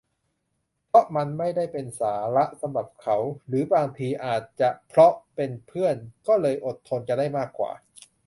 [0.87, 3.17] เพราะมันไม่ได้เป็นสาระสำหรับเขา
[3.47, 5.95] หรือ บางที อาจจะเพราะเป็นเพื่อน
[6.27, 7.71] ก็เลยอดทนกันได้มากกว่า